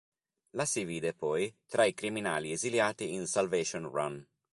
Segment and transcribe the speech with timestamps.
[0.55, 4.27] La si vide poi tra i criminali esiliati in "Salvation Run".